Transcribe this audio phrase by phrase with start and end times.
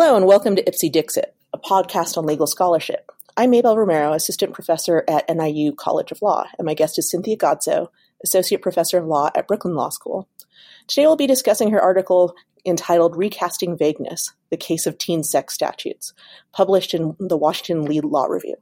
[0.00, 3.10] Hello and welcome to Ipse Dixit, a podcast on legal scholarship.
[3.36, 7.36] I'm Maybell Romero, assistant professor at NIU College of Law, and my guest is Cynthia
[7.36, 7.88] Godsoe,
[8.22, 10.28] associate professor of law at Brooklyn Law School.
[10.86, 16.14] Today we'll be discussing her article entitled Recasting Vagueness The Case of Teen Sex Statutes,
[16.52, 18.54] published in the Washington and Lee Law Review.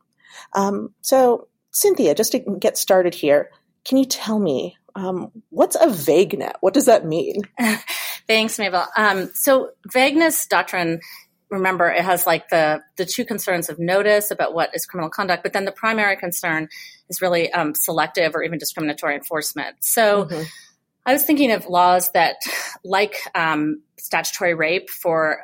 [0.54, 3.50] Um, so, Cynthia, just to get started here,
[3.84, 6.54] can you tell me um, what's a vaguenet?
[6.60, 7.42] What does that mean?
[8.26, 8.86] Thanks, Maybell.
[8.96, 11.00] Um, so vagueness doctrine,
[11.50, 15.42] remember, it has like the the two concerns of notice about what is criminal conduct,
[15.42, 16.68] but then the primary concern
[17.08, 19.76] is really um, selective or even discriminatory enforcement.
[19.80, 20.24] So.
[20.24, 20.42] Mm-hmm.
[21.08, 22.34] I was thinking of laws that,
[22.82, 25.40] like um, statutory rape for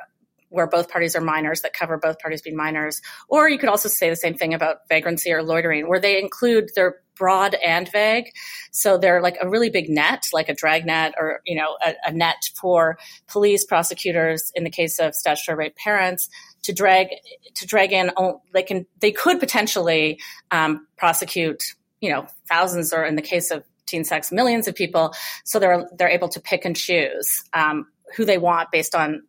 [0.53, 3.01] where both parties are minors that cover both parties being minors.
[3.27, 6.69] Or you could also say the same thing about vagrancy or loitering, where they include
[6.75, 8.25] their broad and vague.
[8.71, 11.95] So they're like a really big net, like a drag net or, you know, a,
[12.05, 16.29] a net for police, prosecutors, in the case of statutory rape parents,
[16.61, 17.07] to drag
[17.55, 18.11] to drag in
[18.53, 20.19] they can they could potentially
[20.51, 21.63] um, prosecute
[21.99, 25.89] you know thousands or in the case of teen sex millions of people so they're
[25.97, 29.21] they're able to pick and choose um, who they want based on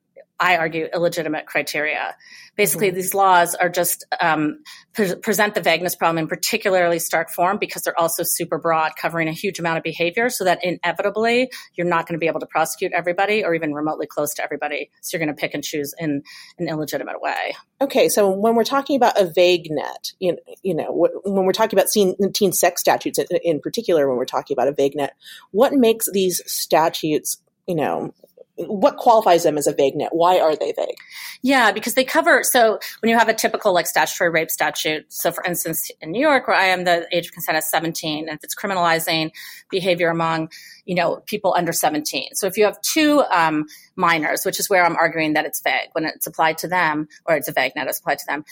[0.45, 2.15] I argue, illegitimate criteria.
[2.55, 2.97] Basically, mm-hmm.
[2.97, 7.81] these laws are just um, pre- present the vagueness problem in particularly stark form because
[7.81, 12.07] they're also super broad, covering a huge amount of behavior, so that inevitably you're not
[12.07, 14.91] going to be able to prosecute everybody or even remotely close to everybody.
[15.01, 16.23] So you're going to pick and choose in
[16.59, 17.57] an illegitimate way.
[17.81, 21.53] Okay, so when we're talking about a vague net, you know, you know when we're
[21.53, 24.95] talking about teen, teen sex statutes in, in particular, when we're talking about a vague
[24.95, 25.17] net,
[25.53, 28.13] what makes these statutes you know
[28.57, 30.11] what qualifies them as a vague net?
[30.13, 30.97] Why are they vague?
[31.43, 32.43] Yeah, because they cover.
[32.45, 36.21] So when you have a typical like statutory rape statute, so for instance, in New
[36.21, 39.31] York, where I am, the age of consent is 17, and if it's criminalizing
[39.71, 40.51] behavior among
[40.85, 42.35] you know people under 17.
[42.35, 43.67] So if you have two um,
[43.97, 47.35] minors, which is where I'm arguing that it's vague when it's applied to them, or
[47.35, 48.45] it's a vague net it's applied to them,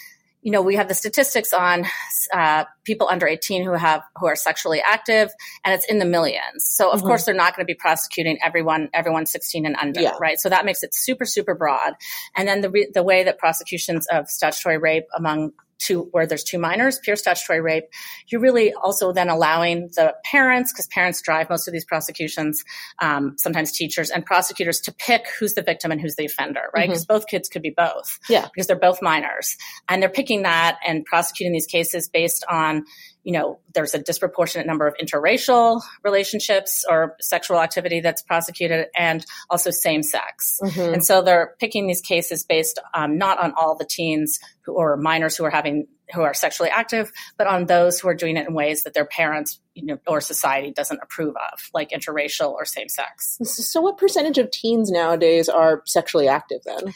[0.43, 1.87] you know, we have the statistics on
[2.33, 5.31] uh, people under 18 who have who are sexually active,
[5.65, 6.65] and it's in the millions.
[6.65, 7.09] So of mm-hmm.
[7.09, 10.15] course they're not going to be prosecuting everyone everyone 16 and under, yeah.
[10.21, 10.39] right?
[10.39, 11.95] So that makes it super super broad.
[12.37, 16.45] And then the re- the way that prosecutions of statutory rape among two where there's
[16.45, 17.85] two minors, pure statutory rape,
[18.29, 22.63] you're really also then allowing the parents, because parents drive most of these prosecutions,
[23.01, 26.89] um, sometimes teachers and prosecutors to pick who's the victim and who's the offender, right?
[26.89, 27.15] Because mm-hmm.
[27.15, 28.19] both kids could be both.
[28.29, 28.49] Yeah.
[28.53, 29.57] Because they're both minors.
[29.89, 32.85] And they're picking that and prosecuting these cases based on
[33.25, 39.25] you know, there's a disproportionate number of interracial relationships or sexual activity that's prosecuted and
[39.49, 40.59] also same sex.
[40.63, 40.95] Mm-hmm.
[40.95, 44.97] And so they're picking these cases based um, not on all the teens who, or
[44.97, 48.47] minors who are having who are sexually active, but on those who are doing it
[48.47, 52.65] in ways that their parents you know, or society doesn't approve of, like interracial or
[52.65, 53.39] same sex.
[53.43, 56.93] So, what percentage of teens nowadays are sexually active then?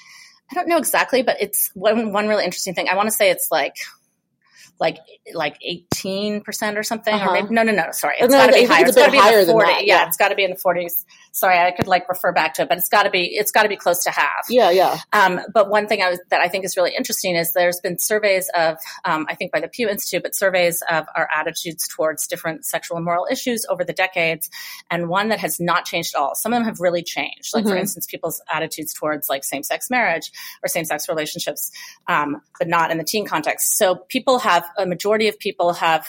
[0.50, 2.88] I don't know exactly, but it's one, one really interesting thing.
[2.88, 3.76] I want to say it's like
[4.78, 4.98] like
[5.34, 7.30] like 18% or something uh-huh.
[7.30, 9.06] or maybe no no no sorry it's no, got to be higher it's, it's got
[9.06, 10.00] to be higher in the 40 that, yeah.
[10.00, 10.06] yeah.
[10.06, 12.68] it's got to be in the 40s sorry i could like refer back to it
[12.68, 15.40] but it's got to be it's got to be close to half yeah yeah um,
[15.52, 18.50] but one thing I was, that i think is really interesting is there's been surveys
[18.54, 22.64] of um, i think by the pew institute but surveys of our attitudes towards different
[22.64, 24.50] sexual and moral issues over the decades
[24.90, 27.64] and one that has not changed at all some of them have really changed like
[27.64, 27.72] mm-hmm.
[27.72, 30.30] for instance people's attitudes towards like same-sex marriage
[30.62, 31.70] or same-sex relationships
[32.08, 36.06] um, but not in the teen context so people have a majority of people have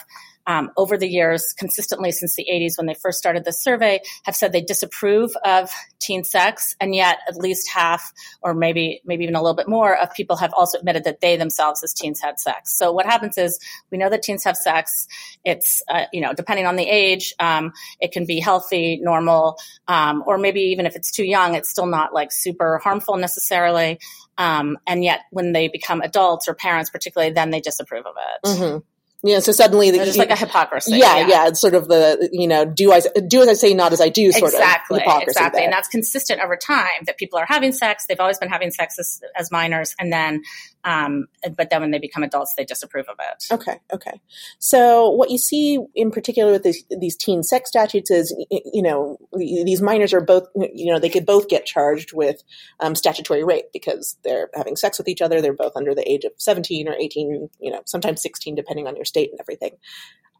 [0.48, 4.34] um, over the years, consistently since the 80s when they first started the survey, have
[4.34, 5.70] said they disapprove of
[6.00, 8.10] teen sex, and yet at least half,
[8.40, 11.36] or maybe maybe even a little bit more, of people have also admitted that they
[11.36, 12.76] themselves as teens had sex.
[12.78, 13.60] So what happens is
[13.90, 15.06] we know that teens have sex.
[15.44, 20.24] It's uh, you know depending on the age, um, it can be healthy, normal, um,
[20.26, 23.98] or maybe even if it's too young, it's still not like super harmful necessarily.
[24.38, 28.48] Um, and yet, when they become adults or parents, particularly, then they disapprove of it.
[28.48, 28.78] Mm-hmm.
[29.24, 30.92] Yeah, so suddenly the, like a hypocrisy.
[30.92, 33.74] Yeah, yeah, yeah, it's sort of the you know do I do as I say,
[33.74, 35.30] not as I do, sort exactly, of hypocrisy.
[35.30, 35.64] Exactly, there.
[35.64, 37.02] and that's consistent over time.
[37.06, 40.42] That people are having sex, they've always been having sex as, as minors, and then
[40.84, 41.26] um,
[41.56, 43.44] but then when they become adults, they disapprove of it.
[43.52, 44.20] Okay, okay.
[44.58, 49.18] So what you see in particular with these, these teen sex statutes is, you know,
[49.36, 52.42] these minors are both, you know, they could both get charged with
[52.80, 55.40] um, statutory rape because they're having sex with each other.
[55.40, 58.96] They're both under the age of 17 or 18, you know, sometimes 16, depending on
[58.96, 59.72] your state and everything.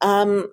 [0.00, 0.52] Um,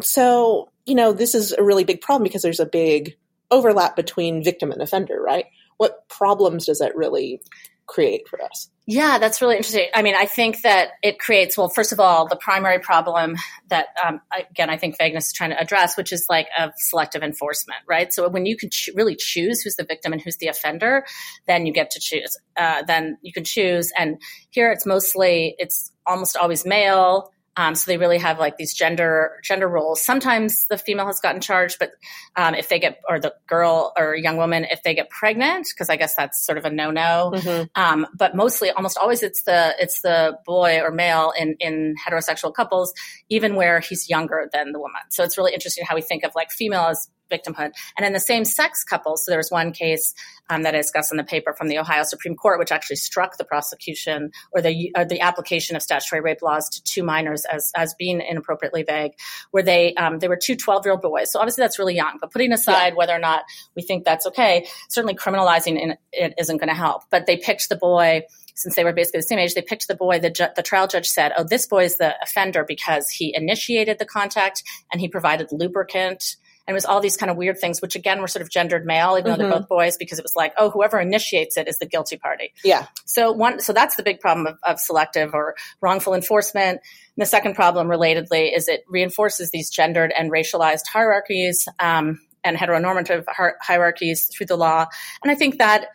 [0.00, 3.16] so, you know, this is a really big problem because there's a big
[3.50, 5.46] overlap between victim and offender, right?
[5.76, 7.40] What problems does that really
[7.88, 8.68] create for us?
[8.86, 9.88] Yeah, that's really interesting.
[9.94, 13.36] I mean, I think that it creates, well, first of all, the primary problem
[13.68, 14.20] that, um,
[14.50, 18.12] again, I think vagueness is trying to address, which is like of selective enforcement, right?
[18.12, 21.04] So when you can ch- really choose who's the victim and who's the offender,
[21.46, 22.36] then you get to choose.
[22.56, 23.92] Uh, then you can choose.
[23.96, 24.20] And
[24.50, 27.30] here it's mostly, it's almost always male.
[27.58, 30.00] Um, so they really have like these gender gender roles.
[30.00, 31.90] Sometimes the female has gotten charged, but
[32.36, 35.90] um, if they get or the girl or young woman if they get pregnant, because
[35.90, 37.32] I guess that's sort of a no no.
[37.34, 37.64] Mm-hmm.
[37.74, 42.54] Um, but mostly, almost always, it's the it's the boy or male in in heterosexual
[42.54, 42.94] couples,
[43.28, 45.00] even where he's younger than the woman.
[45.10, 47.72] So it's really interesting how we think of like female as victimhood.
[47.96, 50.14] And in the same sex couples, so there was one case
[50.50, 53.36] um, that I discussed in the paper from the Ohio Supreme Court, which actually struck
[53.36, 57.70] the prosecution or the or the application of statutory rape laws to two minors as
[57.76, 59.12] as being inappropriately vague,
[59.50, 61.32] where they um, they were two 12 year old boys.
[61.32, 62.18] So obviously that's really young.
[62.20, 62.94] But putting aside yeah.
[62.94, 63.42] whether or not
[63.76, 67.02] we think that's okay, certainly criminalizing it isn't going to help.
[67.10, 68.22] But they picked the boy
[68.58, 70.18] since they were basically the same age, they picked the boy.
[70.18, 73.98] The, ju- the trial judge said, "Oh, this boy is the offender because he initiated
[73.98, 76.36] the contact and he provided lubricant
[76.68, 78.84] and it was all these kind of weird things, which again were sort of gendered
[78.84, 79.30] male, even mm-hmm.
[79.30, 79.60] though they're mm-hmm.
[79.62, 82.52] both boys, because it was like, oh, whoever initiates it is the guilty party.
[82.62, 82.86] Yeah.
[83.06, 86.82] So one, so that's the big problem of, of selective or wrongful enforcement.
[86.82, 92.54] And the second problem, relatedly, is it reinforces these gendered and racialized hierarchies um, and
[92.54, 93.24] heteronormative
[93.62, 94.84] hierarchies through the law.
[95.22, 95.86] And I think that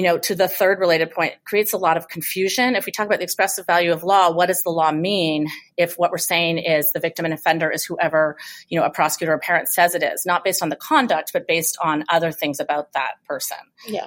[0.00, 2.74] you know, to the third related point, creates a lot of confusion.
[2.74, 5.96] If we talk about the expressive value of law, what does the law mean if
[5.96, 8.38] what we're saying is the victim and offender is whoever,
[8.70, 11.46] you know, a prosecutor or parent says it is, not based on the conduct, but
[11.46, 13.58] based on other things about that person?
[13.86, 14.06] Yeah.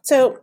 [0.00, 0.38] So,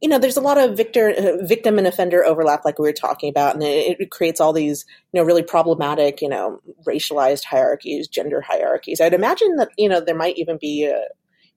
[0.00, 2.92] you know, there's a lot of victor, uh, victim and offender overlap, like we were
[2.92, 7.42] talking about, and it, it creates all these, you know, really problematic, you know, racialized
[7.46, 9.00] hierarchies, gender hierarchies.
[9.00, 11.06] I'd imagine that, you know, there might even be a,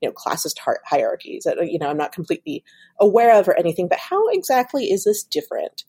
[0.04, 2.64] you know classist hierarchies that you know I'm not completely
[3.00, 3.88] aware of or anything.
[3.88, 5.84] But how exactly is this different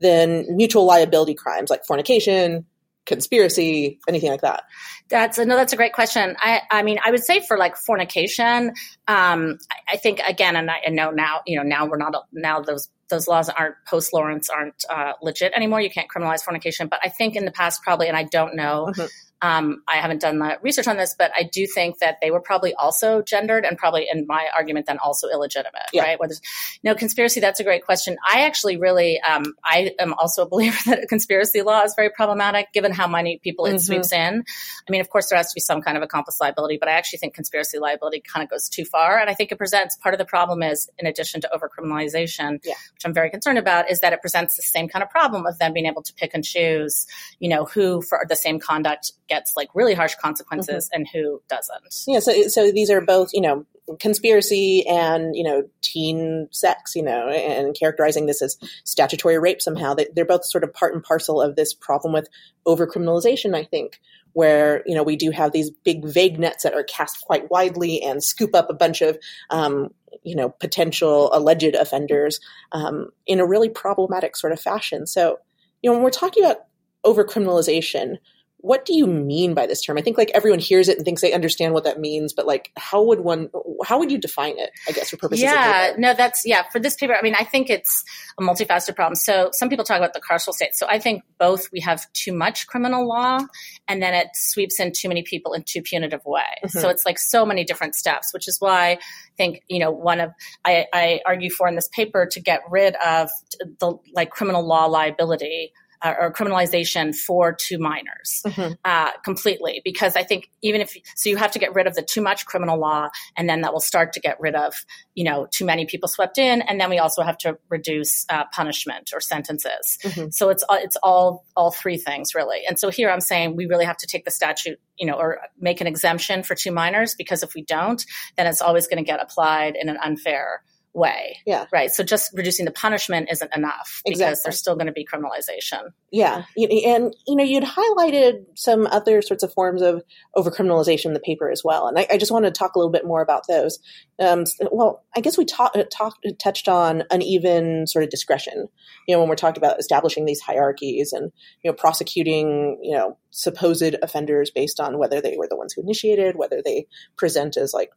[0.00, 2.66] than mutual liability crimes like fornication,
[3.06, 4.64] conspiracy, anything like that?
[5.08, 6.36] That's a, no, that's a great question.
[6.38, 8.72] I, I mean, I would say for like fornication,
[9.08, 12.60] um, I, I think again, and I, know now, you know, now we're not now
[12.60, 15.80] those those laws aren't post Lawrence aren't uh, legit anymore.
[15.80, 18.88] You can't criminalize fornication, but I think in the past probably, and I don't know.
[18.90, 19.06] Mm-hmm
[19.42, 22.40] um, I haven't done the research on this, but I do think that they were
[22.40, 26.02] probably also gendered and probably, in my argument, then also illegitimate, yeah.
[26.02, 26.20] right?
[26.20, 26.34] Whether,
[26.82, 28.18] no conspiracy, that's a great question.
[28.30, 32.10] I actually really, um, I am also a believer that a conspiracy law is very
[32.10, 33.78] problematic given how many people it mm-hmm.
[33.78, 34.44] sweeps in.
[34.88, 36.92] I mean, of course, there has to be some kind of accomplice liability, but I
[36.92, 39.18] actually think conspiracy liability kind of goes too far.
[39.18, 42.74] And I think it presents part of the problem is, in addition to overcriminalization, yeah.
[43.00, 45.58] Which I'm very concerned about, is that it presents the same kind of problem of
[45.58, 47.06] them being able to pick and choose,
[47.38, 51.00] you know, who for the same conduct gets like really harsh consequences mm-hmm.
[51.00, 52.04] and who doesn't.
[52.06, 53.64] Yeah, so so these are both, you know,
[53.98, 59.94] conspiracy and you know teen sex you know and characterizing this as statutory rape somehow
[59.94, 62.28] they, they're both sort of part and parcel of this problem with
[62.68, 63.98] overcriminalization i think
[64.32, 68.02] where you know we do have these big vague nets that are cast quite widely
[68.02, 69.18] and scoop up a bunch of
[69.50, 69.88] um,
[70.22, 72.40] you know potential alleged offenders
[72.72, 75.06] um, in a really problematic sort of fashion.
[75.06, 75.38] So
[75.82, 76.58] you know when we're talking about
[77.04, 78.16] overcriminalization
[78.62, 79.96] what do you mean by this term?
[79.96, 82.70] I think like everyone hears it and thinks they understand what that means, but like
[82.76, 83.50] how would one
[83.84, 86.78] how would you define it, I guess, for purposes of yeah, no, that's yeah, for
[86.78, 88.04] this paper, I mean, I think it's
[88.38, 89.14] a multifaceted problem.
[89.14, 90.74] So some people talk about the carceral state.
[90.74, 93.40] So I think both we have too much criminal law
[93.88, 96.42] and then it sweeps in too many people in too punitive way.
[96.64, 96.78] Mm-hmm.
[96.78, 98.98] So it's like so many different steps, which is why I
[99.36, 100.32] think, you know, one of
[100.64, 103.30] I, I argue for in this paper to get rid of
[103.78, 108.72] the like criminal law liability uh, or criminalization for two minors mm-hmm.
[108.84, 112.02] uh, completely because I think even if so you have to get rid of the
[112.02, 114.74] too much criminal law and then that will start to get rid of
[115.14, 118.44] you know too many people swept in and then we also have to reduce uh,
[118.52, 120.30] punishment or sentences mm-hmm.
[120.30, 123.84] so it's it's all all three things really and so here I'm saying we really
[123.84, 127.42] have to take the statute you know or make an exemption for two minors because
[127.42, 128.04] if we don't
[128.36, 131.38] then it's always going to get applied in an unfair way.
[131.46, 131.66] Yeah.
[131.72, 131.90] Right.
[131.90, 134.40] So just reducing the punishment isn't enough because exactly.
[134.44, 135.90] there's still going to be criminalization.
[136.10, 136.44] Yeah.
[136.56, 140.02] And, you know, you'd highlighted some other sorts of forms of
[140.36, 141.86] overcriminalization in the paper as well.
[141.86, 143.78] And I, I just wanted to talk a little bit more about those.
[144.18, 148.68] Um, well, I guess we talked, uh, talked, touched on uneven sort of discretion,
[149.06, 151.30] you know, when we're talking about establishing these hierarchies and,
[151.62, 155.82] you know, prosecuting, you know, supposed offenders based on whether they were the ones who
[155.82, 157.90] initiated, whether they present as like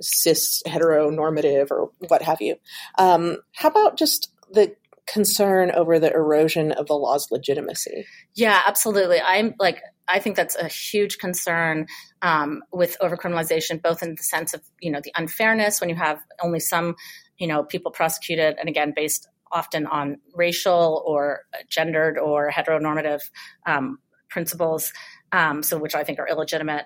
[0.00, 2.56] cis heteronormative or what have you.
[2.98, 4.74] Um, how about just the
[5.06, 8.06] concern over the erosion of the law's legitimacy?
[8.34, 9.20] Yeah, absolutely.
[9.20, 11.86] I'm like I think that's a huge concern
[12.22, 16.20] um, with overcriminalization, both in the sense of you know the unfairness when you have
[16.42, 16.96] only some
[17.38, 23.22] you know, people prosecuted, and again, based often on racial or gendered or heteronormative
[23.66, 24.92] um, principles,
[25.32, 26.84] um, so which I think are illegitimate.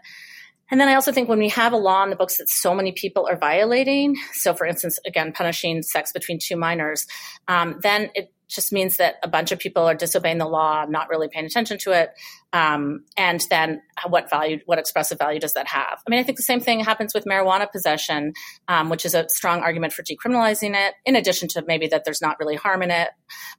[0.72, 2.74] And then I also think when we have a law in the books that so
[2.74, 7.06] many people are violating, so for instance, again, punishing sex between two minors,
[7.46, 11.10] um, then it just means that a bunch of people are disobeying the law, not
[11.10, 12.14] really paying attention to it.
[12.52, 16.00] Um, and then what value, what expressive value does that have?
[16.06, 18.34] I mean, I think the same thing happens with marijuana possession,
[18.68, 22.20] um, which is a strong argument for decriminalizing it, in addition to maybe that there's
[22.20, 23.10] not really harm in it.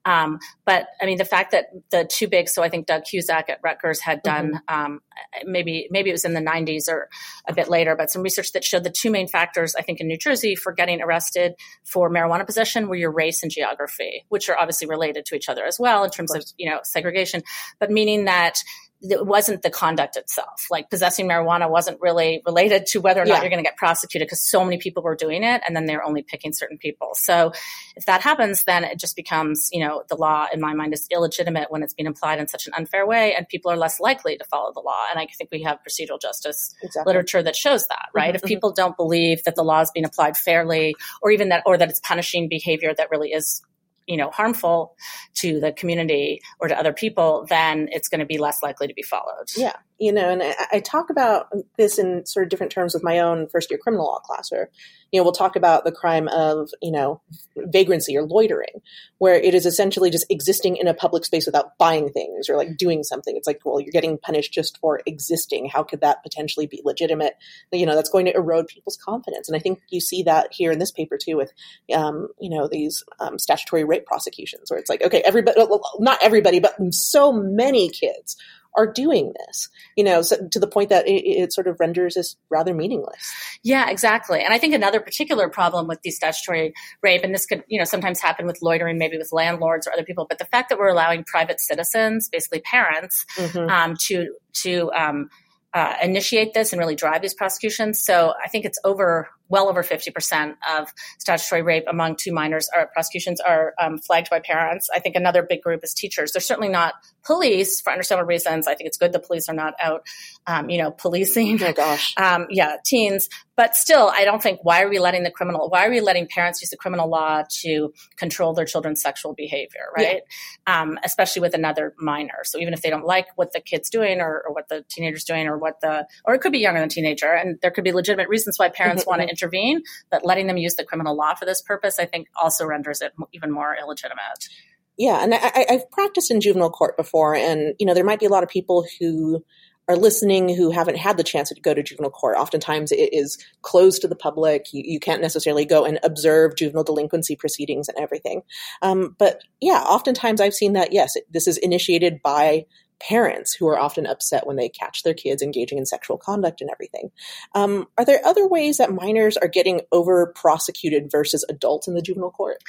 [0.06, 3.50] Um, but I mean, the fact that the two big, so I think Doug Husak
[3.50, 4.60] at Rutgers had done, mm-hmm.
[4.74, 5.00] Um,
[5.46, 7.08] maybe, maybe it was in the 90s or
[7.48, 10.08] a bit later, but some research that showed the two main factors, I think, in
[10.08, 14.58] New Jersey for getting arrested for marijuana possession were your race and geography, which are
[14.58, 17.44] obviously related to each other as well in terms of, of you know, segregation,
[17.80, 18.56] but meaning that
[19.04, 20.68] it wasn't the conduct itself.
[20.72, 23.42] Like possessing marijuana wasn't really related to whether or not yeah.
[23.42, 26.04] you're going to get prosecuted because so many people were doing it and then they're
[26.04, 27.12] only picking certain people.
[27.16, 27.52] So
[27.98, 31.06] if that happens, then it just becomes, you know, the law in my mind is
[31.12, 34.38] illegitimate when it's being applied in such an unfair way and people are less likely
[34.38, 35.06] to follow the law.
[35.10, 37.10] And I think we have procedural justice exactly.
[37.10, 38.28] literature that shows that, right?
[38.28, 38.48] Mm-hmm, if mm-hmm.
[38.48, 41.90] people don't believe that the law is being applied fairly or even that, or that
[41.90, 43.62] it's punishing behavior that really is
[44.08, 44.96] you know harmful
[45.36, 48.94] to the community or to other people then it's going to be less likely to
[48.94, 49.48] be followed.
[49.56, 53.04] Yeah you know and I, I, talk about this in sort of different terms with
[53.04, 54.70] my own first year criminal law class or
[55.14, 57.22] you know we'll talk about the crime of you know
[57.56, 58.82] vagrancy or loitering
[59.20, 62.76] where it is essentially just existing in a public space without buying things or like
[62.76, 63.38] doing something.
[63.38, 65.70] It's like well you're getting punished just for existing.
[65.70, 67.36] How could that potentially be legitimate?
[67.72, 69.48] You know that's going to erode people's confidence.
[69.48, 71.54] And i think you see that here in this paper too with
[71.96, 75.62] um, you know these um, statutory rape prosecutions where it's like okay everybody
[76.00, 78.36] not everybody but so many kids
[78.76, 82.16] are doing this, you know, so to the point that it, it, sort of renders
[82.16, 83.32] this rather meaningless.
[83.64, 84.42] Yeah, exactly.
[84.42, 87.86] And I think another particular problem with these statutory rape, and this could, you know,
[87.86, 90.90] sometimes happen with loitering, maybe with landlords or other people, but the fact that we're
[90.90, 93.70] allowing private citizens, basically parents, mm-hmm.
[93.70, 95.30] um, to to um,
[95.74, 98.04] uh, initiate this and really drive these prosecutions.
[98.04, 102.90] So I think it's over well over 50% of statutory rape among two minors are
[102.94, 104.88] prosecutions are um, flagged by parents.
[104.94, 106.32] I think another big group is teachers.
[106.32, 106.94] They're certainly not
[107.26, 108.68] police for understandable reasons.
[108.68, 110.06] I think it's good the police are not out,
[110.48, 111.62] um, you know, policing.
[111.64, 112.14] Oh gosh.
[112.24, 113.28] Um, yeah, teens.
[113.56, 116.28] But still, I don't think why are we letting the criminal, why are we letting
[116.28, 120.22] parents use the criminal law to control their children's sexual behavior, right?
[120.68, 120.82] Yeah.
[120.82, 122.44] Um, especially with another minor.
[122.44, 125.24] So even if they don't like what the kid's doing or, or, what the teenager's
[125.24, 127.84] doing or what the, or it could be younger than a teenager, and there could
[127.84, 131.36] be legitimate reasons why parents want to intervene, but letting them use the criminal law
[131.36, 134.48] for this purpose, I think also renders it even more illegitimate.
[134.98, 138.28] Yeah, and I, have practiced in juvenile court before, and you know there might be
[138.28, 139.44] a lot of people who
[139.88, 142.38] are listening who haven't had the chance to go to juvenile court.
[142.38, 144.68] Oftentimes it is closed to the public.
[144.72, 148.44] You, you can't necessarily go and observe juvenile delinquency proceedings and everything.
[148.82, 152.66] Um, but yeah, oftentimes I've seen that, yes, this is initiated by
[153.02, 156.70] parents who are often upset when they catch their kids engaging in sexual conduct and
[156.70, 157.12] everything.
[157.54, 162.02] Um, are there other ways that minors are getting over prosecuted versus adults in the
[162.02, 162.64] juvenile court?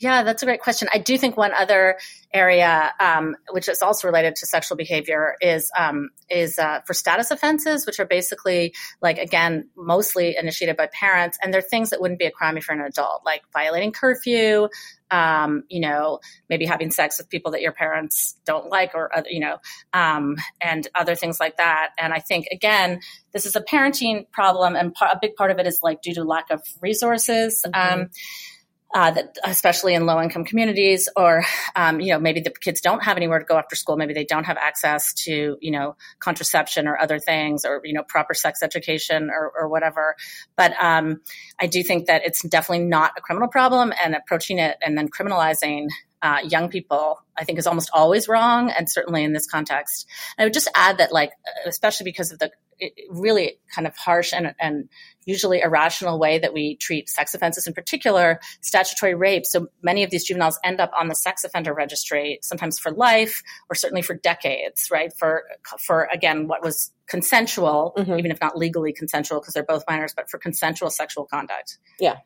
[0.00, 0.88] Yeah, that's a great question.
[0.92, 1.98] I do think one other
[2.32, 7.30] area, um, which is also related to sexual behavior, is um, is uh, for status
[7.30, 12.18] offenses, which are basically like again mostly initiated by parents, and they're things that wouldn't
[12.18, 14.68] be a crime if you're an adult, like violating curfew,
[15.10, 19.40] um, you know, maybe having sex with people that your parents don't like, or you
[19.40, 19.58] know,
[19.92, 21.90] um, and other things like that.
[21.98, 23.00] And I think again,
[23.34, 26.24] this is a parenting problem, and a big part of it is like due to
[26.24, 27.62] lack of resources.
[27.66, 28.04] Mm-hmm.
[28.92, 31.44] Uh, that especially in low income communities, or
[31.76, 33.96] um, you know maybe the kids don't have anywhere to go after school.
[33.96, 38.02] Maybe they don't have access to you know contraception or other things, or you know
[38.02, 40.16] proper sex education or, or whatever.
[40.56, 41.20] But um,
[41.60, 45.08] I do think that it's definitely not a criminal problem, and approaching it and then
[45.08, 45.86] criminalizing
[46.22, 50.06] uh, young people, I think is almost always wrong, and certainly in this context.
[50.36, 51.30] And I would just add that, like,
[51.66, 52.50] especially because of the
[53.08, 54.88] really kind of harsh and, and
[55.24, 59.46] usually irrational way that we treat sex offenses, in particular statutory rape.
[59.46, 63.42] So many of these juveniles end up on the sex offender registry, sometimes for life
[63.68, 65.12] or certainly for decades, right?
[65.18, 65.44] For
[65.78, 68.18] for again, what was consensual, mm-hmm.
[68.18, 71.78] even if not legally consensual, because they're both minors, but for consensual sexual conduct.
[71.98, 72.16] Yeah.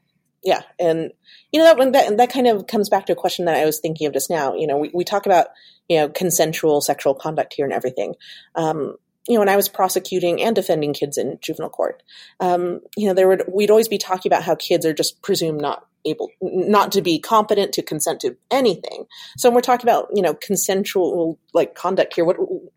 [0.44, 1.10] Yeah, and
[1.52, 3.80] you know that that that kind of comes back to a question that I was
[3.80, 4.54] thinking of just now.
[4.54, 5.46] You know, we, we talk about
[5.88, 8.14] you know consensual sexual conduct here and everything,
[8.54, 8.96] um,
[9.26, 12.02] you know, when I was prosecuting and defending kids in juvenile court,
[12.40, 15.60] um, you know, there would we'd always be talking about how kids are just presumed
[15.60, 19.06] not able, not to be competent to consent to anything.
[19.38, 22.36] So when we're talking about you know consensual like conduct here, what,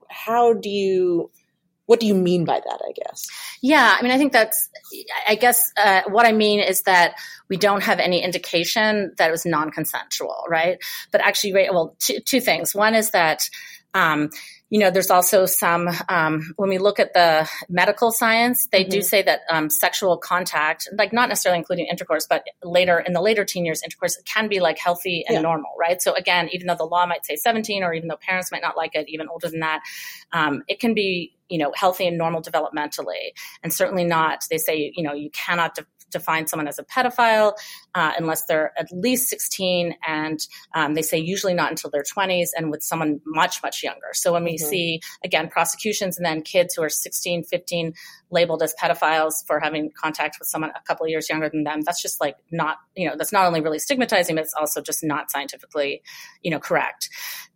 [0.09, 1.29] how do you
[1.87, 2.81] what do you mean by that?
[2.87, 3.27] I guess.
[3.61, 4.69] Yeah, I mean, I think that's.
[5.27, 7.15] I guess uh, what I mean is that
[7.49, 10.77] we don't have any indication that it was non-consensual, right?
[11.11, 12.75] But actually, well, two, two things.
[12.75, 13.49] One is that.
[13.93, 14.29] Um,
[14.69, 18.91] you know, there's also some, um, when we look at the medical science, they mm-hmm.
[18.91, 23.21] do say that um, sexual contact, like not necessarily including intercourse, but later in the
[23.21, 25.41] later teen years, intercourse can be like healthy and yeah.
[25.41, 26.01] normal, right?
[26.01, 28.75] So again, even though the law might say 17, or even though parents might not
[28.75, 29.81] like it, even older than that,
[30.33, 33.31] um, it can be, you know, healthy and normal developmentally.
[33.63, 37.53] And certainly not, they say, you know, you cannot de- define someone as a pedophile
[37.97, 40.39] uh, unless they're at least 16, and
[40.75, 44.09] um, they say usually not until their 20s, and with someone much, much younger.
[44.13, 44.69] So when we mm-hmm.
[44.69, 47.93] see, again, prosecutions and then kids who are 16, 15
[48.29, 51.81] labeled as pedophiles for having contact with someone a couple of years younger than them,
[51.81, 55.03] that's just like not, you know, that's not only really stigmatizing, but it's also just
[55.03, 56.03] not scientifically,
[56.43, 57.09] you know, correct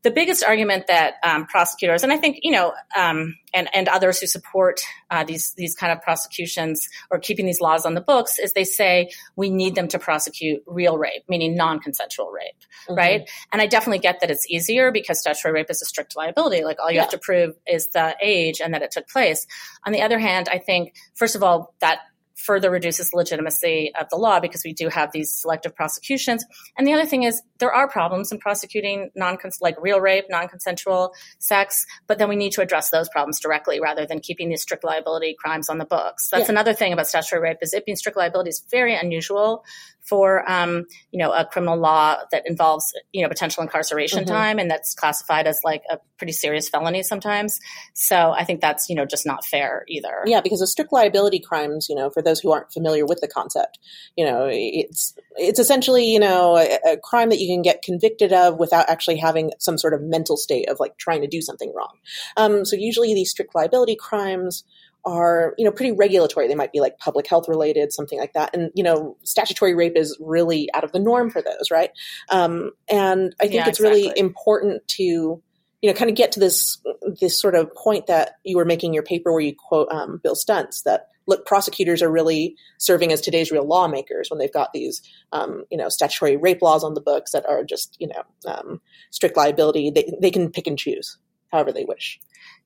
[0.04, 4.20] the biggest argument that um, prosecutors and I think you know um, and and others
[4.20, 4.80] who support
[5.10, 8.64] uh, these these kind of prosecutions or keeping these laws on the books is they
[8.64, 10.31] say we need them to prosecute
[10.68, 12.56] real rape, meaning non-consensual rape,
[12.88, 12.96] mm-hmm.
[12.96, 13.30] right?
[13.52, 16.64] And I definitely get that it's easier because statutory rape is a strict liability.
[16.64, 17.02] Like all you yeah.
[17.02, 19.46] have to prove is the age and that it took place.
[19.86, 22.00] On the other hand, I think first of all that
[22.42, 26.44] further reduces legitimacy of the law because we do have these selective prosecutions.
[26.78, 31.14] And the other thing is there are problems in prosecuting non like real rape, non-consensual
[31.40, 34.84] sex, but then we need to address those problems directly rather than keeping these strict
[34.84, 36.30] liability crimes on the books.
[36.30, 36.54] That's yeah.
[36.54, 39.64] another thing about statutory rape is it being strict liability is very unusual
[40.04, 44.34] for um, you know a criminal law that involves you know potential incarceration mm-hmm.
[44.34, 47.60] time and that's classified as like a pretty serious felony sometimes.
[47.94, 50.24] So I think that's you know just not fair either.
[50.26, 53.28] Yeah, because the strict liability crimes, you know, for those who aren't familiar with the
[53.28, 53.80] concept,
[54.16, 58.34] you know, it's it's essentially you know a, a crime that you can get convicted
[58.34, 61.74] of without actually having some sort of mental state of like trying to do something
[61.76, 61.98] wrong.
[62.38, 64.64] Um, so usually these strict liability crimes
[65.06, 66.48] are you know pretty regulatory.
[66.48, 68.56] They might be like public health related something like that.
[68.56, 71.92] And you know statutory rape is really out of the norm for those right?
[72.30, 74.04] Um, and i think yeah, it's exactly.
[74.04, 75.42] really important to you
[75.84, 76.80] know kind of get to this
[77.20, 80.36] this sort of point that you were making your paper where you quote um, bill
[80.36, 85.02] stuntz that look prosecutors are really serving as today's real lawmakers when they've got these
[85.32, 88.82] um, you know statutory rape laws on the books that are just you know um,
[89.12, 89.92] strict liability.
[89.92, 91.18] They, they can pick and choose
[91.52, 92.20] however they wish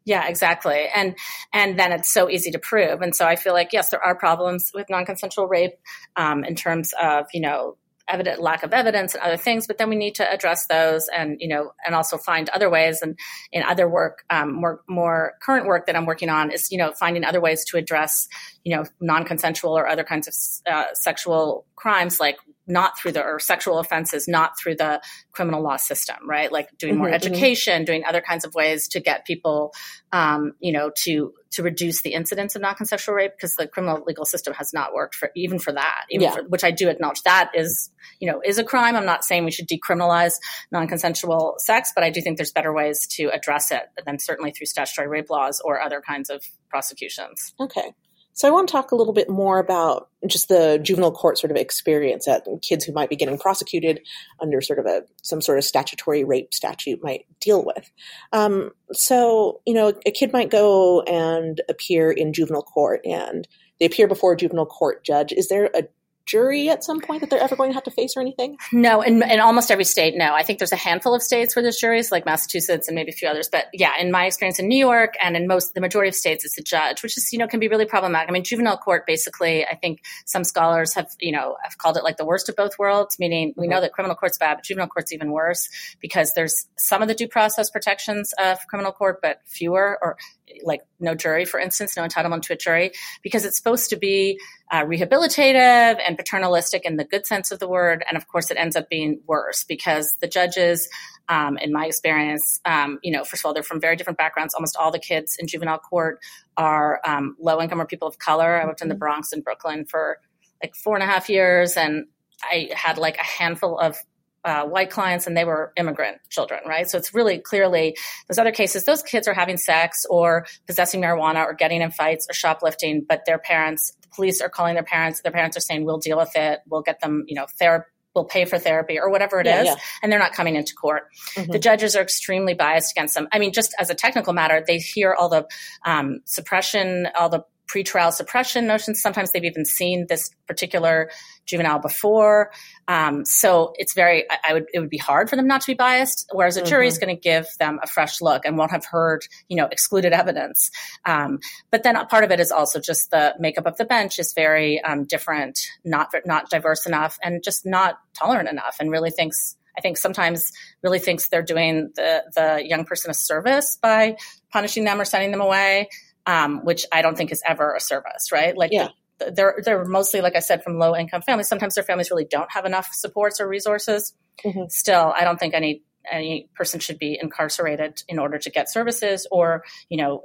[0.05, 0.87] yeah, exactly.
[0.95, 1.15] And
[1.51, 3.01] and then it's so easy to prove.
[3.01, 5.73] And so I feel like yes, there are problems with non-consensual rape
[6.15, 9.89] um, in terms of you know evident lack of evidence and other things but then
[9.89, 13.17] we need to address those and you know and also find other ways and
[13.51, 16.91] in other work um, more more current work that i'm working on is you know
[16.93, 18.27] finding other ways to address
[18.63, 22.37] you know non-consensual or other kinds of uh, sexual crimes like
[22.67, 25.01] not through the or sexual offenses not through the
[25.31, 27.33] criminal law system right like doing more mm-hmm, mm-hmm.
[27.33, 27.85] education mm-hmm.
[27.85, 29.73] doing other kinds of ways to get people
[30.11, 34.25] um, you know to to reduce the incidence of non-consensual rape because the criminal legal
[34.25, 36.31] system has not worked for even for that even yeah.
[36.31, 39.45] for, which i do acknowledge that is you know is a crime i'm not saying
[39.45, 40.33] we should decriminalize
[40.71, 44.65] non-consensual sex but i do think there's better ways to address it than certainly through
[44.65, 47.93] statutory rape laws or other kinds of prosecutions okay
[48.35, 51.51] so I want to talk a little bit more about just the juvenile court sort
[51.51, 54.01] of experience that kids who might be getting prosecuted
[54.41, 57.89] under sort of a some sort of statutory rape statute might deal with.
[58.33, 63.47] Um, so you know, a kid might go and appear in juvenile court, and
[63.79, 65.31] they appear before a juvenile court judge.
[65.31, 65.83] Is there a
[66.25, 68.57] jury at some point that they're ever going to have to face or anything?
[68.71, 70.33] No, in, in almost every state, no.
[70.33, 73.13] I think there's a handful of states where there's juries, like Massachusetts and maybe a
[73.13, 73.47] few others.
[73.51, 76.43] But yeah, in my experience in New York and in most, the majority of states,
[76.45, 78.29] it's a judge, which is, you know, can be really problematic.
[78.29, 82.03] I mean, juvenile court, basically, I think some scholars have, you know, have called it
[82.03, 83.83] like the worst of both worlds, meaning we know mm-hmm.
[83.83, 85.69] that criminal court's bad, but juvenile court's even worse
[86.01, 90.17] because there's some of the due process protections of criminal court, but fewer or
[90.63, 92.91] like no jury, for instance, no entitlement to a jury,
[93.23, 94.39] because it's supposed to be
[94.71, 98.03] uh, rehabilitative and paternalistic in the good sense of the word.
[98.07, 100.87] And of course, it ends up being worse because the judges,
[101.29, 104.53] um, in my experience, um, you know, first of all, they're from very different backgrounds.
[104.53, 106.19] Almost all the kids in juvenile court
[106.57, 108.61] are um, low income or people of color.
[108.61, 108.99] I worked in the mm-hmm.
[108.99, 110.19] Bronx and Brooklyn for
[110.61, 112.05] like four and a half years, and
[112.43, 113.97] I had like a handful of
[114.45, 116.87] uh, white clients and they were immigrant children, right?
[116.87, 117.97] So it's really clearly
[118.29, 122.27] those other cases, those kids are having sex or possessing marijuana or getting in fights
[122.29, 125.83] or shoplifting, but their parents, the police are calling their parents, their parents are saying,
[125.83, 129.09] we'll deal with it, we'll get them, you know, therapy will pay for therapy or
[129.09, 129.75] whatever it yeah, is, yeah.
[130.01, 131.09] and they're not coming into court.
[131.35, 131.51] Mm-hmm.
[131.51, 133.27] The judges are extremely biased against them.
[133.33, 135.45] I mean, just as a technical matter, they hear all the
[135.85, 139.01] um, suppression, all the pretrial suppression notions.
[139.01, 141.09] Sometimes they've even seen this particular
[141.45, 142.51] juvenile before.
[142.87, 145.67] Um, so it's very, I, I, would, it would be hard for them not to
[145.67, 146.29] be biased.
[146.31, 146.69] Whereas a mm-hmm.
[146.69, 149.65] jury is going to give them a fresh look and won't have heard, you know,
[149.65, 150.69] excluded evidence.
[151.05, 151.39] Um,
[151.71, 154.33] but then a part of it is also just the makeup of the bench is
[154.33, 159.57] very um, different, not not diverse enough, and just not tolerant enough, and really thinks.
[159.77, 164.15] I think sometimes really thinks they're doing the the young person a service by
[164.49, 165.89] punishing them or sending them away
[166.25, 168.55] um, which I don't think is ever a service, right?
[168.57, 168.89] Like, yeah.
[169.33, 171.47] they're they're mostly, like I said, from low income families.
[171.47, 174.13] Sometimes their families really don't have enough supports or resources.
[174.43, 174.65] Mm-hmm.
[174.69, 179.27] Still, I don't think any any person should be incarcerated in order to get services
[179.31, 180.23] or you know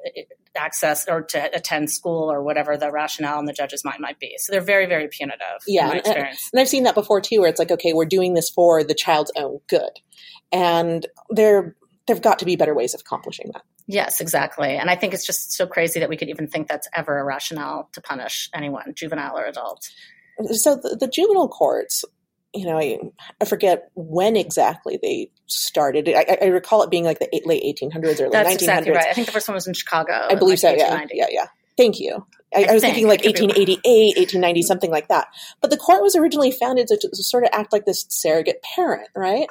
[0.56, 4.34] access or to attend school or whatever the rationale in the judge's mind might be.
[4.38, 5.62] So they're very, very punitive.
[5.66, 8.50] Yeah, and, and I've seen that before too, where it's like, okay, we're doing this
[8.50, 9.90] for the child's own good,
[10.52, 13.62] and they're there've got to be better ways of accomplishing that.
[13.92, 14.76] Yes, exactly.
[14.76, 17.24] And I think it's just so crazy that we could even think that's ever a
[17.24, 19.88] rationale to punish anyone, juvenile or adult.
[20.52, 22.04] So the, the juvenile courts,
[22.54, 23.00] you know, I,
[23.40, 26.08] I, forget when exactly they started.
[26.08, 28.54] I, I recall it being like the eight, late 1800s or late That's 1900s.
[28.54, 29.06] exactly right.
[29.08, 30.12] I think the first one was in Chicago.
[30.12, 30.86] I believe like so.
[30.86, 31.46] Yeah, yeah, yeah.
[31.76, 32.24] Thank you.
[32.54, 32.94] I, I was think.
[32.94, 35.26] thinking like 1888, 1890, something like that.
[35.60, 39.08] But the court was originally founded to, to sort of act like this surrogate parent,
[39.16, 39.48] right?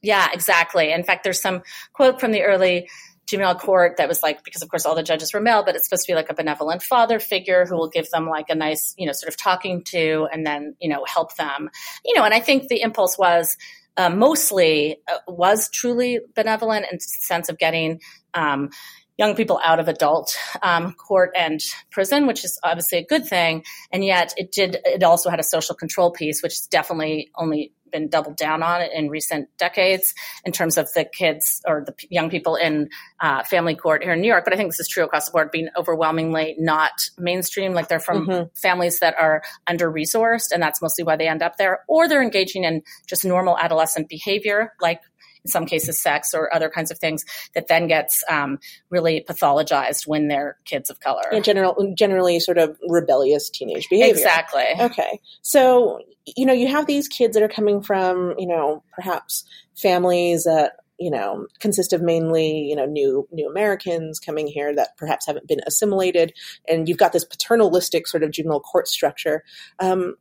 [0.00, 0.92] Yeah, exactly.
[0.92, 2.88] In fact, there's some quote from the early
[3.26, 5.88] juvenile court that was like because of course all the judges were male but it's
[5.88, 8.94] supposed to be like a benevolent father figure who will give them like a nice
[8.98, 11.70] you know sort of talking to and then you know help them
[12.04, 13.56] you know and i think the impulse was
[13.96, 18.00] uh, mostly uh, was truly benevolent in the sense of getting
[18.34, 18.70] um,
[19.18, 23.62] young people out of adult um, court and prison, which is obviously a good thing.
[23.92, 24.78] And yet, it did.
[24.84, 28.82] It also had a social control piece, which is definitely only been doubled down on
[28.82, 32.88] in recent decades in terms of the kids or the young people in
[33.20, 34.44] uh, family court here in New York.
[34.44, 37.74] But I think this is true across the board, being overwhelmingly not mainstream.
[37.74, 38.44] Like they're from mm-hmm.
[38.54, 42.22] families that are under resourced, and that's mostly why they end up there, or they're
[42.22, 45.00] engaging in just normal adolescent behavior, like
[45.44, 47.24] in some cases sex or other kinds of things
[47.54, 48.58] that then gets um,
[48.90, 51.22] really pathologized when they're kids of color.
[51.32, 54.12] In general, generally sort of rebellious teenage behavior.
[54.12, 54.66] Exactly.
[54.78, 55.20] Okay.
[55.42, 56.00] So,
[56.36, 60.72] you know, you have these kids that are coming from, you know, perhaps families that
[60.98, 65.48] you know consist of mainly you know new new Americans coming here that perhaps haven't
[65.48, 66.32] been assimilated,
[66.68, 69.42] and you've got this paternalistic sort of juvenile court structure.
[69.80, 70.14] Um,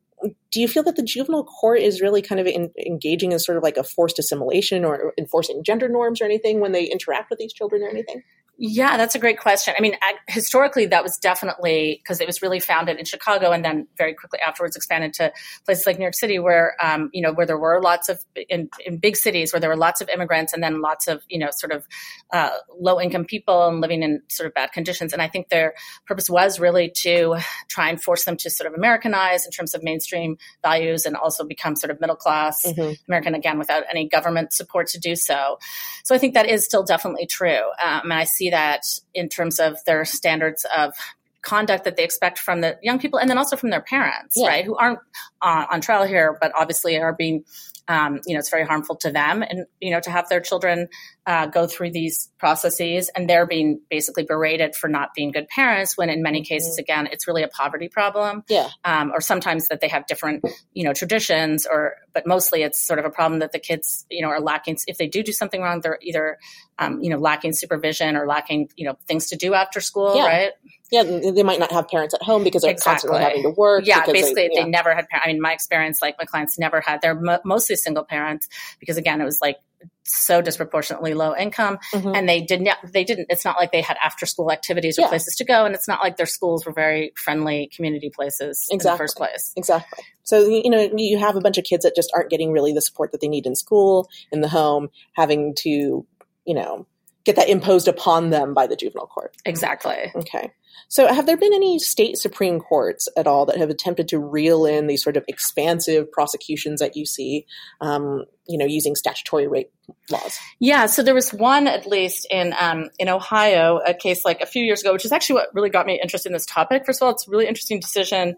[0.52, 3.58] do you feel that the juvenile court is really kind of in, engaging in sort
[3.58, 7.40] of like a forced assimilation or enforcing gender norms or anything when they interact with
[7.40, 8.22] these children or anything?
[8.63, 9.74] Yeah, that's a great question.
[9.76, 9.95] I mean,
[10.28, 14.38] historically, that was definitely because it was really founded in Chicago, and then very quickly
[14.39, 15.34] afterwards expanded to
[15.65, 18.69] places like New York City, where um, you know where there were lots of in,
[18.86, 21.50] in, big cities where there were lots of immigrants, and then lots of you know
[21.50, 21.88] sort of
[22.34, 25.12] uh, low income people and living in sort of bad conditions.
[25.12, 25.74] And I think their
[26.06, 29.82] purpose was really to try and force them to sort of Americanize in terms of
[29.82, 32.93] mainstream values, and also become sort of middle class mm-hmm.
[33.08, 35.58] American again without any government support to do so.
[36.04, 38.84] So I think that is still definitely true, um, and I see that
[39.14, 40.94] in terms of their standards of
[41.42, 44.48] conduct that they expect from the young people and then also from their parents, yeah.
[44.48, 44.66] right?
[44.66, 45.00] Who aren't
[45.42, 47.44] uh, on trial here, but obviously are being
[47.91, 50.88] um, you know, it's very harmful to them, and you know, to have their children
[51.25, 55.97] uh, go through these processes, and they're being basically berated for not being good parents.
[55.97, 56.45] When in many mm-hmm.
[56.45, 58.43] cases, again, it's really a poverty problem.
[58.47, 58.69] Yeah.
[58.86, 62.97] Um, or sometimes that they have different, you know, traditions, or but mostly it's sort
[62.97, 64.77] of a problem that the kids, you know, are lacking.
[64.88, 66.38] If they do do something wrong, they're either,
[66.80, 70.25] um, you know, lacking supervision or lacking, you know, things to do after school, yeah.
[70.25, 70.51] right?
[70.91, 73.08] Yeah, they might not have parents at home because they're exactly.
[73.08, 73.86] constantly having to work.
[73.86, 74.63] Yeah, basically, they, yeah.
[74.63, 75.08] they never had.
[75.13, 77.01] I mean, my experience, like my clients, never had.
[77.01, 78.48] They're mo- mostly single parents
[78.80, 79.58] because, again, it was like
[80.04, 82.13] so disproportionately low income mm-hmm.
[82.15, 85.04] and they did not they didn't it's not like they had after school activities or
[85.04, 85.08] yeah.
[85.08, 88.89] places to go and it's not like their schools were very friendly community places exactly.
[88.89, 91.96] in the first place exactly so you know you have a bunch of kids that
[91.96, 95.54] just aren't getting really the support that they need in school in the home having
[95.56, 96.06] to
[96.46, 96.86] you know
[97.26, 99.36] get that imposed upon them by the juvenile court.
[99.46, 100.12] Exactly.
[100.16, 100.52] Okay.
[100.88, 104.66] So, have there been any state Supreme Courts at all that have attempted to reel
[104.66, 107.46] in these sort of expansive prosecutions that you see,
[107.80, 109.72] um, you know, using statutory rape
[110.10, 110.38] laws?
[110.60, 110.88] Yeah.
[110.88, 114.64] So there was one, at least in um, in Ohio, a case like a few
[114.64, 116.86] years ago, which is actually what really got me interested in this topic.
[116.86, 118.36] First of all, it's a really interesting decision.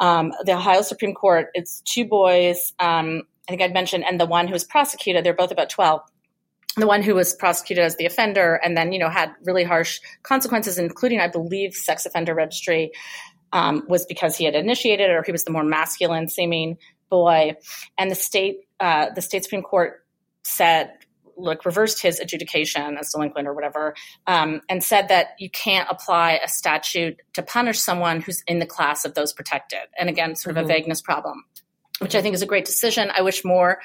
[0.00, 1.48] Um, the Ohio Supreme Court.
[1.54, 2.72] It's two boys.
[2.80, 5.24] Um, I think I'd mentioned, and the one who was prosecuted.
[5.24, 6.00] They're both about twelve
[6.76, 10.00] the one who was prosecuted as the offender and then you know had really harsh
[10.22, 12.92] consequences including i believe sex offender registry
[13.54, 16.78] um, was because he had initiated or he was the more masculine seeming
[17.10, 17.54] boy
[17.98, 20.04] and the state uh, the state supreme court
[20.42, 20.92] said
[21.36, 23.94] like reversed his adjudication as delinquent or whatever,
[24.26, 28.66] um, and said that you can't apply a statute to punish someone who's in the
[28.66, 29.80] class of those protected.
[29.98, 30.70] And again, sort of mm-hmm.
[30.70, 31.44] a vagueness problem
[32.02, 33.10] which I think is a great decision.
[33.16, 33.80] I wish more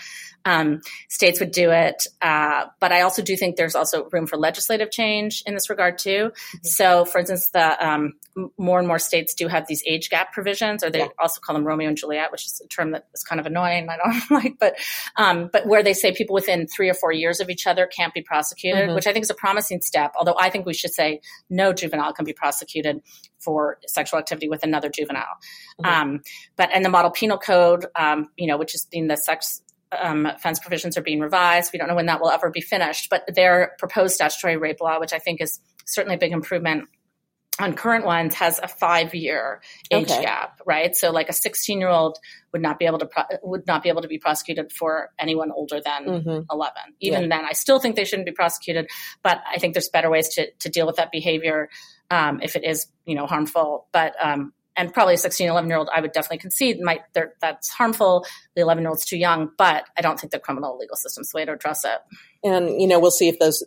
[0.48, 4.38] um, states would do it, uh, but I also do think there's also room for
[4.38, 6.32] legislative change in this regard too.
[6.32, 6.58] Mm-hmm.
[6.64, 8.14] So, for instance, the um,
[8.58, 11.08] more and more states do have these age gap provisions, or they yeah.
[11.20, 13.90] also call them Romeo and Juliet, which is a term that is kind of annoying.
[13.90, 14.76] I don't like, but
[15.18, 18.14] um, but where they say people within three or four years of each other can't
[18.14, 18.96] be prosecuted, mm-hmm.
[18.96, 20.14] which I think is a promising step.
[20.18, 23.02] Although I think we should say no juvenile can be prosecuted
[23.40, 25.24] for sexual activity with another juvenile.
[25.82, 25.86] Mm-hmm.
[25.86, 26.22] Um,
[26.56, 30.26] but and the model penal code, um, you know, which is being the sex um,
[30.26, 31.72] offense provisions are being revised.
[31.74, 35.00] We don't know when that will ever be finished, but their proposed statutory rape law,
[35.00, 36.90] which I think is certainly a big improvement
[37.60, 40.22] on current ones, has a five year age okay.
[40.22, 40.96] gap, right?
[40.96, 42.20] So like a 16 year old
[42.54, 45.52] would not be able to pro- would not be able to be prosecuted for anyone
[45.52, 46.40] older than mm-hmm.
[46.52, 46.74] 11.
[47.00, 47.28] Even yeah.
[47.30, 48.88] then, I still think they shouldn't be prosecuted,
[49.24, 51.70] but I think there's better ways to to deal with that behavior
[52.12, 53.88] um, if it is you know harmful.
[53.92, 57.02] But um, and probably a 16, 11 year old, I would definitely concede might
[57.42, 58.26] that's harmful.
[58.56, 61.38] The 11 year old's too young, but I don't think the criminal legal system's the
[61.38, 62.00] way to address it.
[62.44, 63.64] And, you know, we'll see if those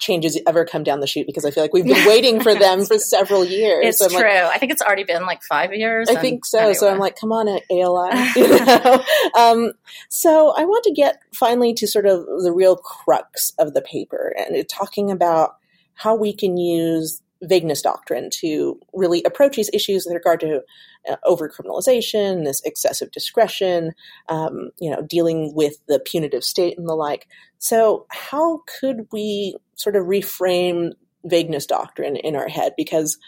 [0.00, 2.84] changes ever come down the chute because I feel like we've been waiting for them
[2.84, 3.86] for several years.
[3.86, 4.20] It's so true.
[4.20, 6.10] Like, I think it's already been like five years.
[6.10, 6.58] I think so.
[6.58, 6.74] Anyway.
[6.74, 8.28] So I'm like, come on, ALI.
[8.36, 9.04] You know?
[9.36, 9.72] um,
[10.08, 14.34] so I want to get finally to sort of the real crux of the paper
[14.36, 15.56] and talking about
[15.94, 20.62] how we can use vagueness doctrine to really approach these issues with regard to
[21.08, 23.92] uh, overcriminalization, this excessive discretion,
[24.28, 27.26] um, you know, dealing with the punitive state and the like.
[27.58, 30.92] So, how could we sort of reframe
[31.24, 32.74] vagueness doctrine in our head?
[32.76, 33.18] Because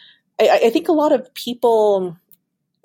[0.40, 2.16] I, I think a lot of people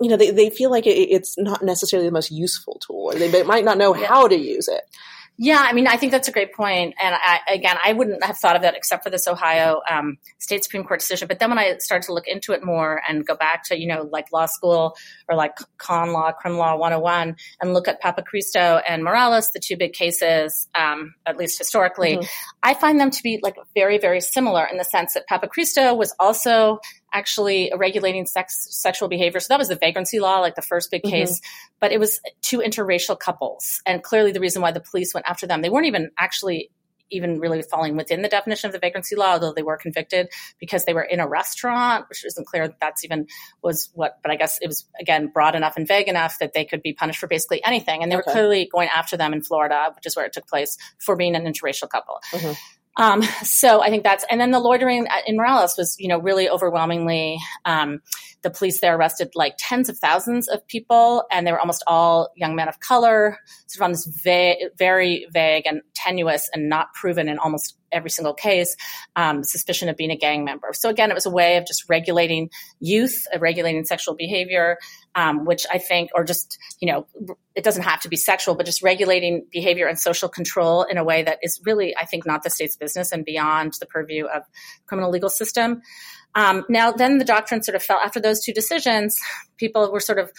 [0.00, 3.14] you know, they, they feel like it, it's not necessarily the most useful tool, or
[3.14, 4.82] they might not know how to use it.
[5.38, 6.94] Yeah, I mean, I think that's a great point.
[7.00, 10.64] And I, again, I wouldn't have thought of that except for this Ohio um, State
[10.64, 11.28] Supreme Court decision.
[11.28, 13.86] But then when I started to look into it more and go back to, you
[13.86, 14.96] know, like law school
[15.28, 19.76] or like con law, criminal law 101, and look at Papachristou and Morales, the two
[19.76, 22.26] big cases, um, at least historically, mm-hmm.
[22.62, 26.14] I find them to be like very, very similar in the sense that Papachristou was
[26.18, 26.80] also
[27.12, 29.40] actually regulating sex sexual behavior.
[29.40, 31.10] So that was the vagrancy law, like the first big mm-hmm.
[31.10, 31.40] case.
[31.80, 35.46] But it was two interracial couples, and clearly the reason why the police went after
[35.46, 36.70] them, they weren't even actually
[37.10, 40.84] even really falling within the definition of the vagrancy law, although they were convicted because
[40.84, 43.26] they were in a restaurant, which isn't clear that that's even
[43.62, 46.64] was what, but I guess it was again broad enough and vague enough that they
[46.64, 48.02] could be punished for basically anything.
[48.02, 48.24] And they okay.
[48.26, 51.36] were clearly going after them in Florida, which is where it took place, for being
[51.36, 52.18] an interracial couple.
[52.32, 52.52] Mm-hmm.
[52.96, 56.48] Um, so I think that's, and then the loitering in Morales was, you know, really
[56.48, 58.00] overwhelmingly, um,
[58.42, 62.30] the police there arrested like tens of thousands of people, and they were almost all
[62.36, 66.94] young men of color, sort of on this va- very vague and tenuous and not
[66.94, 68.76] proven in almost every single case
[69.16, 70.68] um, suspicion of being a gang member.
[70.72, 74.76] So again, it was a way of just regulating youth, uh, regulating sexual behavior,
[75.16, 77.06] um, which I think, or just you know,
[77.54, 81.04] it doesn't have to be sexual, but just regulating behavior and social control in a
[81.04, 84.42] way that is really, I think, not the state's business and beyond the purview of
[84.86, 85.82] criminal legal system.
[86.34, 89.16] Um, now, then the doctrine sort of fell after those two decisions.
[89.56, 90.30] People were sort of,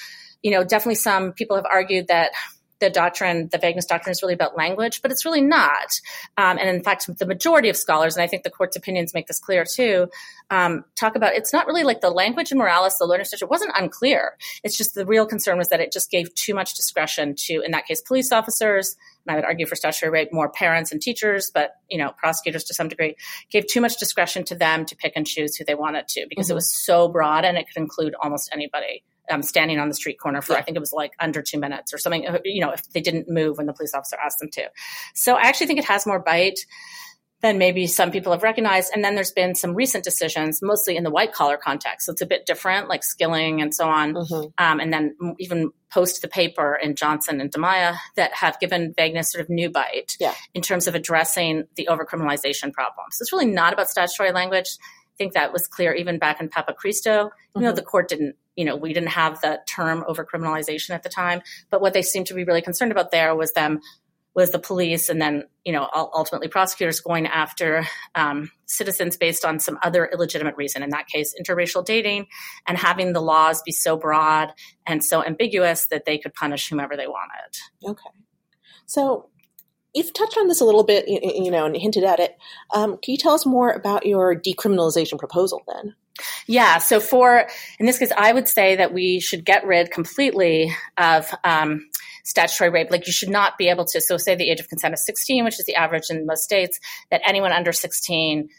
[0.43, 2.31] you know, definitely some people have argued that
[2.79, 5.99] the doctrine, the vagueness doctrine, is really about language, but it's really not.
[6.37, 9.27] Um, and in fact, the majority of scholars, and I think the court's opinions make
[9.27, 10.09] this clear too,
[10.49, 13.71] um, talk about it's not really like the language in Morales, the learner statute wasn't
[13.75, 14.37] unclear.
[14.63, 17.71] It's just the real concern was that it just gave too much discretion to, in
[17.71, 18.95] that case, police officers.
[19.25, 22.63] And I would argue for statutory rape, more parents and teachers, but you know, prosecutors
[22.65, 23.15] to some degree
[23.49, 26.45] gave too much discretion to them to pick and choose who they wanted to because
[26.45, 26.53] mm-hmm.
[26.53, 30.19] it was so broad and it could include almost anybody um, standing on the street
[30.19, 30.59] corner for yeah.
[30.59, 32.27] I think it was like under two minutes or something.
[32.27, 34.69] Uh, you know, if they didn't move when the police officer asked them to.
[35.13, 36.59] So I actually think it has more bite
[37.41, 38.91] than maybe some people have recognized.
[38.93, 42.07] And then there's been some recent decisions, mostly in the white collar context.
[42.07, 44.15] So it's a bit different, like skilling and so on.
[44.15, 44.47] Mm-hmm.
[44.57, 49.31] Um, and then even post the paper in Johnson and Dimaya that have given vagueness
[49.31, 50.33] sort of new bite yeah.
[50.55, 53.05] in terms of addressing the overcriminalization problem.
[53.11, 54.77] So it's really not about statutory language.
[55.17, 57.05] I think that was clear even back in Papachristou.
[57.05, 57.59] Mm-hmm.
[57.59, 61.09] You know, the court didn't you know, we didn't have the term overcriminalization at the
[61.09, 63.79] time, but what they seemed to be really concerned about there was them
[64.37, 69.59] was the police and then you know ultimately prosecutors going after um, citizens based on
[69.59, 72.27] some other illegitimate reason in that case interracial dating
[72.67, 74.53] and having the laws be so broad
[74.85, 78.11] and so ambiguous that they could punish whomever they wanted okay
[78.85, 79.27] so
[79.93, 82.37] you've touched on this a little bit you know and hinted at it
[82.73, 85.95] um, can you tell us more about your decriminalization proposal then
[86.47, 86.79] yeah.
[86.79, 87.47] So for
[87.79, 91.87] in this case, I would say that we should get rid completely of um,
[92.23, 92.91] statutory rape.
[92.91, 95.43] Like you should not be able to, so say the age of consent is 16,
[95.43, 96.79] which is the average in most states,
[97.11, 98.49] that anyone under 16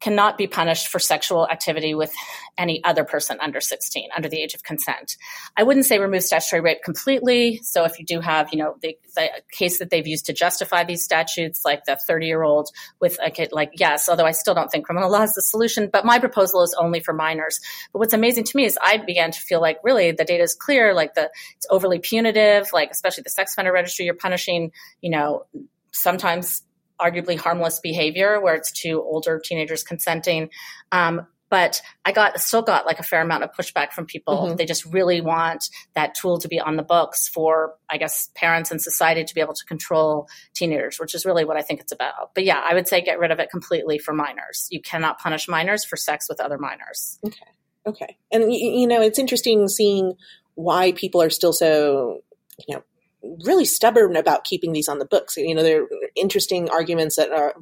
[0.00, 2.12] cannot be punished for sexual activity with
[2.56, 5.16] any other person under 16 under the age of consent.
[5.56, 7.60] I wouldn't say remove statutory rape completely.
[7.62, 10.84] So if you do have you know the, the case that they've used to justify
[10.84, 12.68] these statutes like the 30 year old
[13.00, 15.88] with a kid like yes although i still don't think criminal law is the solution
[15.92, 17.60] but my proposal is only for minors.
[17.92, 20.54] But what's amazing to me is i began to feel like really the data is
[20.54, 25.10] clear like the it's overly punitive like especially the sex offender registry you're punishing you
[25.10, 25.44] know
[25.92, 26.62] sometimes
[27.00, 30.50] arguably harmless behavior where it's two older teenagers consenting.
[30.92, 34.36] Um, but I got still got like a fair amount of pushback from people.
[34.36, 34.56] Mm-hmm.
[34.56, 38.70] They just really want that tool to be on the books for, I guess, parents
[38.70, 41.92] and society to be able to control teenagers, which is really what I think it's
[41.92, 42.34] about.
[42.34, 44.68] But yeah, I would say get rid of it completely for minors.
[44.70, 47.18] You cannot punish minors for sex with other minors.
[47.24, 47.46] Okay.
[47.86, 48.16] Okay.
[48.30, 50.14] And you know, it's interesting seeing
[50.54, 52.20] why people are still so,
[52.66, 52.82] you know,
[53.44, 55.36] really stubborn about keeping these on the books.
[55.36, 57.54] You know, they're interesting arguments that are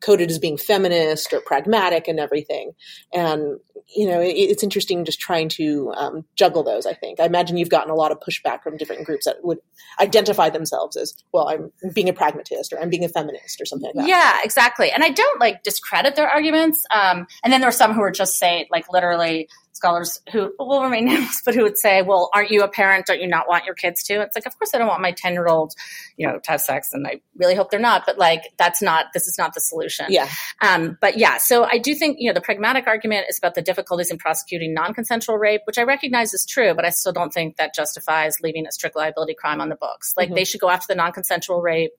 [0.00, 2.72] coded as being feminist or pragmatic and everything.
[3.12, 3.60] And,
[3.94, 7.20] you know, it, it's interesting just trying to um, juggle those, I think.
[7.20, 9.58] I imagine you've gotten a lot of pushback from different groups that would
[10.00, 13.92] identify themselves as, well, I'm being a pragmatist or I'm being a feminist or something
[13.94, 14.08] like that.
[14.08, 14.90] Yeah, exactly.
[14.90, 16.84] And I don't like discredit their arguments.
[16.94, 20.82] Um, and then there are some who are just say, like, literally, scholars who will
[20.82, 23.06] remain nameless, but who would say, "Well, aren't you a parent?
[23.06, 25.12] Don't you not want your kids to?" It's like, of course, I don't want my
[25.12, 25.74] ten year old,
[26.16, 28.04] you know, to have sex, and I really hope they're not.
[28.06, 29.06] But like, that's not.
[29.12, 30.06] This is not the solution.
[30.08, 30.28] Yeah.
[30.60, 33.62] Um, but yeah, so I do think you know the pragmatic argument is about the
[33.62, 37.32] difficulties in prosecuting non consensual rape, which I recognize is true, but I still don't
[37.32, 40.14] think that justifies leaving a strict liability crime on the books.
[40.16, 40.36] Like, mm-hmm.
[40.36, 41.92] they should go after the non consensual rape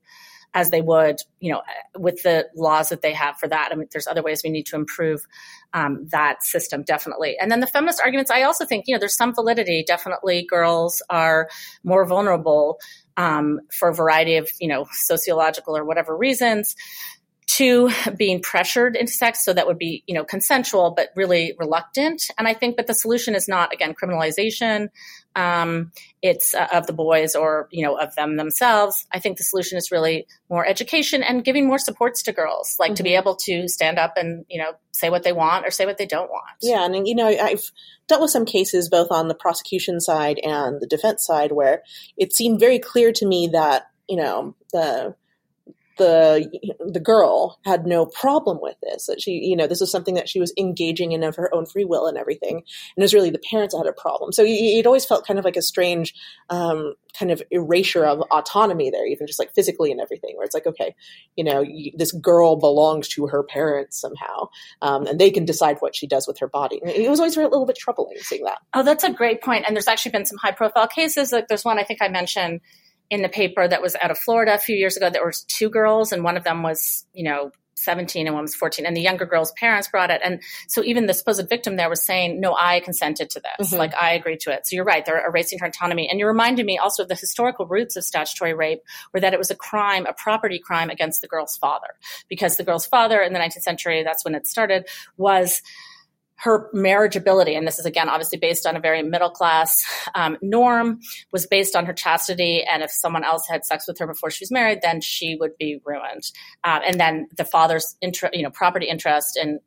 [0.56, 1.62] as they would, you know,
[1.98, 3.70] with the laws that they have for that.
[3.72, 5.22] I mean, there's other ways we need to improve
[5.74, 7.38] um, that system, definitely.
[7.40, 9.84] And then the feminist arguments, I also think, you know, there's some validity.
[9.86, 11.50] Definitely, girls are
[11.84, 12.80] more vulnerable
[13.18, 16.76] um, for a variety of, you know, sociological or whatever reasons
[17.48, 22.24] to being pressured into sex so that would be you know consensual but really reluctant
[22.38, 24.90] and i think that the solution is not again criminalization
[25.38, 29.44] um, it's uh, of the boys or you know of them themselves i think the
[29.44, 32.96] solution is really more education and giving more supports to girls like mm-hmm.
[32.96, 33.20] to be mm-hmm.
[33.20, 36.06] able to stand up and you know say what they want or say what they
[36.06, 37.70] don't want yeah and you know i've
[38.08, 41.84] dealt with some cases both on the prosecution side and the defense side where
[42.18, 45.16] it seemed very clear to me that you know the
[45.98, 50.16] the the girl had no problem with this that she you know this was something
[50.16, 52.64] that she was engaging in of her own free will and everything and
[52.98, 54.32] it was really the parents that had a problem.
[54.32, 56.14] So it always felt kind of like a strange
[56.50, 60.54] um, kind of erasure of autonomy there even just like physically and everything where it's
[60.54, 60.94] like okay
[61.38, 64.50] you know you, this girl belongs to her parents somehow
[64.82, 66.80] um, and they can decide what she does with her body.
[66.82, 68.60] And it was always a little bit troubling seeing that.
[68.74, 71.66] Oh that's a great point and there's actually been some high profile cases like there's
[71.66, 72.62] one i think i mentioned
[73.10, 75.10] in the paper that was out of Florida a few years ago.
[75.10, 78.56] There was two girls, and one of them was, you know, 17 and one was
[78.56, 80.22] 14 and the younger girl's parents brought it.
[80.24, 83.70] And so even the supposed victim there was saying no i consented to this.
[83.70, 83.78] Mm-hmm.
[83.78, 84.66] like i agreed to it.
[84.66, 85.06] So you're right.
[85.06, 86.10] They're erasing her autonomy.
[86.10, 88.82] And you reminded me also of the historical roots of statutory rape
[89.14, 91.88] were that it was a crime a property crime against the girl's father.
[92.30, 94.88] Because the girl's father in the 19th century that's when it started
[95.18, 95.62] was
[96.38, 99.84] her marriageability, and this is again obviously based on a very middle class
[100.16, 101.00] um, norm,
[101.32, 102.64] was based on her chastity.
[102.64, 105.58] And if someone else had sex with her before she was married, then she would
[105.58, 106.32] be ruined.
[106.64, 109.60] Um, and then the father's you know, property interest in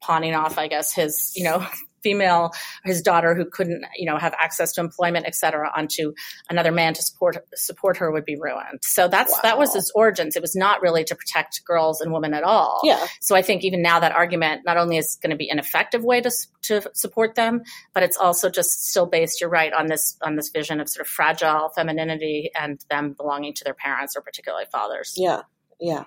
[0.00, 1.66] pawning off, I guess, his, you know,
[2.02, 2.52] female,
[2.84, 6.12] his daughter who couldn't, you know, have access to employment, et cetera, onto
[6.48, 8.80] another man to support support her would be ruined.
[8.82, 9.40] So that's wow.
[9.42, 10.36] that was its origins.
[10.36, 12.80] It was not really to protect girls and women at all.
[12.84, 13.06] Yeah.
[13.20, 16.04] So I think even now that argument not only is going to be an effective
[16.04, 16.30] way to
[16.62, 17.62] to support them,
[17.94, 19.40] but it's also just still based.
[19.40, 23.54] You're right on this on this vision of sort of fragile femininity and them belonging
[23.54, 25.14] to their parents or particularly fathers.
[25.16, 25.42] Yeah.
[25.80, 26.04] Yeah.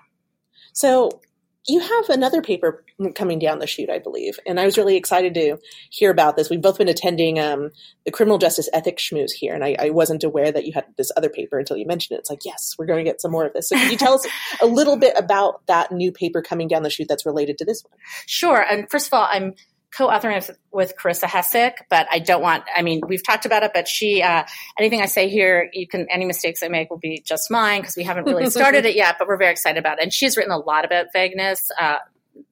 [0.72, 1.20] So
[1.66, 5.34] you have another paper coming down the chute, I believe, and I was really excited
[5.34, 5.58] to
[5.90, 6.50] hear about this.
[6.50, 7.70] We've both been attending um,
[8.04, 11.10] the criminal justice ethics schmooze here, and I, I, wasn't aware that you had this
[11.16, 12.20] other paper until you mentioned it.
[12.20, 13.68] It's like, yes, we're going to get some more of this.
[13.68, 14.26] So, can you tell us
[14.60, 17.82] a little bit about that new paper coming down the chute that's related to this
[17.88, 17.98] one?
[18.26, 18.60] Sure.
[18.60, 19.54] And first of all, I'm
[19.96, 23.72] co-authoring with, with Carissa Hessick, but I don't want, I mean, we've talked about it,
[23.74, 24.44] but she, uh,
[24.78, 27.96] anything I say here, you can, any mistakes I make will be just mine because
[27.96, 30.02] we haven't really started it yet, but we're very excited about it.
[30.02, 31.96] And she's written a lot about vagueness, uh,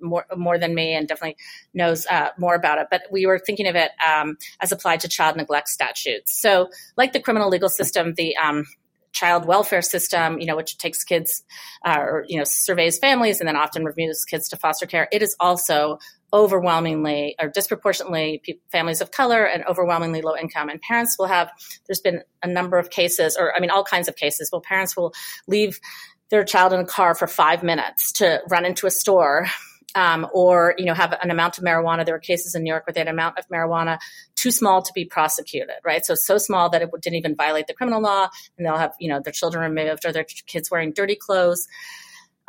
[0.00, 1.36] more more than me and definitely
[1.74, 2.86] knows uh, more about it.
[2.88, 6.40] But we were thinking of it um, as applied to child neglect statutes.
[6.40, 8.64] So, like the criminal legal system, the um,
[9.12, 11.44] child welfare system, you know, which takes kids
[11.84, 15.08] uh, or you know surveys families and then often reviews kids to foster care.
[15.12, 15.98] It is also
[16.32, 20.68] overwhelmingly or disproportionately families of color and overwhelmingly low income.
[20.68, 21.50] And parents will have,
[21.86, 24.96] there's been a number of cases, or I mean, all kinds of cases, where parents
[24.96, 25.12] will
[25.46, 25.78] leave
[26.30, 29.46] their child in a car for five minutes to run into a store
[29.94, 32.04] um, or you know have an amount of marijuana.
[32.04, 33.98] There were cases in New York where they had an amount of marijuana
[34.36, 36.04] too small to be prosecuted, right?
[36.04, 39.08] So so small that it didn't even violate the criminal law, and they'll have you
[39.08, 41.66] know their children removed or their kids wearing dirty clothes.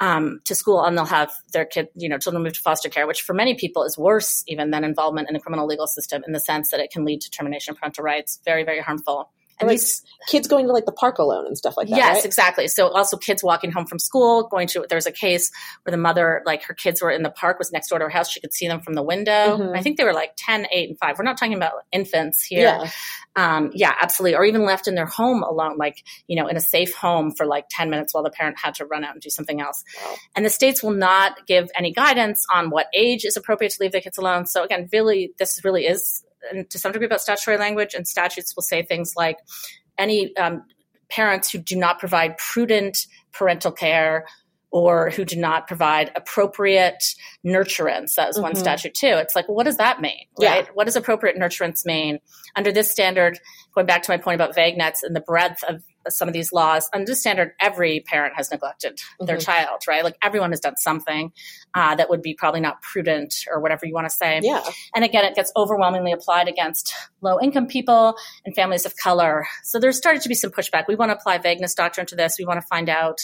[0.03, 3.07] Um, to school and they'll have their kid, you know, children move to foster care,
[3.07, 6.33] which for many people is worse even than involvement in the criminal legal system in
[6.33, 8.41] the sense that it can lead to termination of parental rights.
[8.43, 9.29] Very, very harmful.
[9.63, 11.97] And like these kids going to like the park alone and stuff like that.
[11.97, 12.25] Yes, right?
[12.25, 12.67] exactly.
[12.67, 15.51] So also kids walking home from school, going to there's a case
[15.83, 18.09] where the mother, like her kids were in the park, was next door to her
[18.09, 18.29] house.
[18.29, 19.57] She could see them from the window.
[19.57, 19.75] Mm-hmm.
[19.75, 21.17] I think they were like 10, 8, and 5.
[21.17, 22.63] We're not talking about infants here.
[22.63, 22.89] Yeah.
[23.35, 24.35] Um, yeah, absolutely.
[24.35, 27.45] Or even left in their home alone, like, you know, in a safe home for
[27.45, 29.83] like 10 minutes while the parent had to run out and do something else.
[30.03, 30.15] Wow.
[30.35, 33.91] And the states will not give any guidance on what age is appropriate to leave
[33.91, 34.45] the kids alone.
[34.45, 36.23] So again, really, this really is
[36.69, 39.37] to some degree about statutory language and statutes will say things like
[39.97, 40.63] any um,
[41.09, 44.25] parents who do not provide prudent parental care
[44.73, 47.03] or who do not provide appropriate
[47.45, 48.15] nurturance.
[48.15, 48.43] That was mm-hmm.
[48.43, 49.05] one statute too.
[49.05, 50.25] It's like, well, what does that mean?
[50.39, 50.65] Right?
[50.65, 50.71] Yeah.
[50.73, 52.17] What does appropriate nurturance mean?
[52.55, 53.39] Under this standard,
[53.75, 56.89] going back to my point about vagueness and the breadth of some of these laws,
[56.91, 59.27] under this standard, every parent has neglected mm-hmm.
[59.27, 60.03] their child, right?
[60.03, 61.31] Like everyone has done something
[61.75, 64.39] uh, that would be probably not prudent or whatever you want to say.
[64.41, 64.63] Yeah.
[64.95, 69.45] And again, it gets overwhelmingly applied against low income people and families of color.
[69.63, 70.85] So there's started to be some pushback.
[70.87, 72.37] We want to apply vagueness doctrine to this.
[72.39, 73.19] We want to find out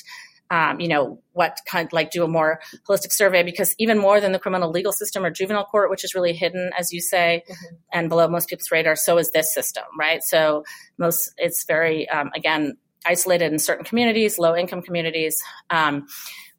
[0.51, 4.19] um, you know, what kind of like do a more holistic survey because even more
[4.19, 7.43] than the criminal legal system or juvenile court, which is really hidden, as you say,
[7.49, 7.75] mm-hmm.
[7.93, 10.23] and below most people's radar, so is this system, right?
[10.23, 10.63] So
[10.97, 15.41] most, it's very, um, again, isolated in certain communities, low income communities.
[15.69, 16.07] Um,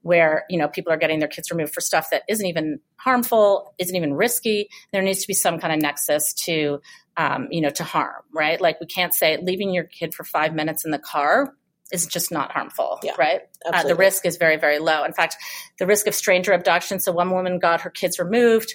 [0.03, 3.75] where you know people are getting their kids removed for stuff that isn't even harmful,
[3.79, 4.71] isn't even risky.
[4.93, 6.81] There needs to be some kind of nexus to
[7.19, 8.59] um, you know to harm, right?
[8.59, 11.53] Like we can't say leaving your kid for five minutes in the car
[11.93, 13.43] is just not harmful, yeah, right?
[13.67, 15.05] Uh, the risk is very, very low.
[15.05, 15.37] In fact,
[15.79, 17.01] the risk of stranger abduction.
[17.01, 18.75] So one woman got her kids removed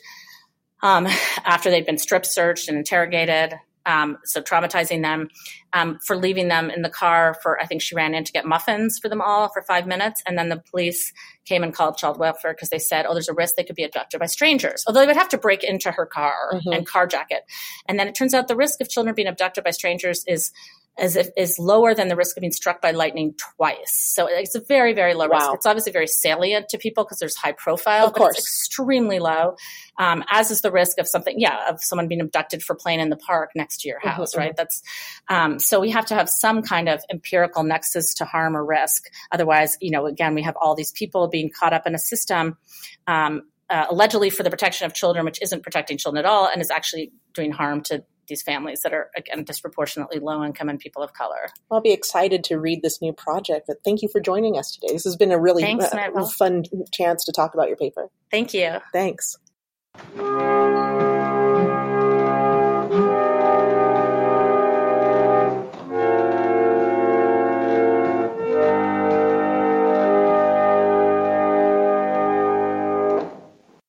[0.81, 1.07] um,
[1.45, 3.55] after they'd been strip searched and interrogated.
[3.87, 5.29] Um, so traumatizing them
[5.71, 8.43] um, for leaving them in the car for I think she ran in to get
[8.43, 11.13] muffins for them all for five minutes, and then the police
[11.45, 13.83] came and called child welfare because they said, "Oh, there's a risk they could be
[13.83, 16.73] abducted by strangers." Although they would have to break into her car mm-hmm.
[16.73, 17.43] and carjack it,
[17.87, 20.51] and then it turns out the risk of children being abducted by strangers is
[20.97, 23.91] as if is lower than the risk of being struck by lightning twice.
[24.15, 25.37] So it's a very, very low wow.
[25.37, 25.49] risk.
[25.55, 28.37] It's obviously very salient to people because there's high profile, of but course.
[28.37, 29.55] it's extremely low.
[29.99, 33.09] Um, as is the risk of something, yeah, of someone being abducted for playing in
[33.09, 34.51] the park next to your mm-hmm, house, mm-hmm, right?
[34.51, 34.55] Mm-hmm.
[34.57, 34.81] That's
[35.27, 39.05] um, so we have to have some kind of empirical nexus to harm or risk.
[39.31, 42.57] Otherwise, you know, again, we have all these people being caught up in a system.
[43.07, 46.61] Um, uh, allegedly for the protection of children, which isn't protecting children at all, and
[46.61, 51.01] is actually doing harm to these families that are again disproportionately low income and people
[51.01, 51.47] of color.
[51.71, 54.93] I'll be excited to read this new project, but thank you for joining us today.
[54.93, 58.09] This has been a really Thanks, uh, fun chance to talk about your paper.
[58.31, 58.77] Thank you.
[58.91, 59.37] Thanks.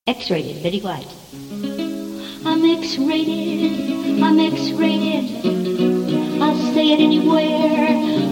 [0.08, 1.06] X-rated, Betty White.
[2.46, 3.95] I'm X-rated,
[4.26, 5.46] I'm X-rated.
[6.42, 7.86] I'll say it anywhere.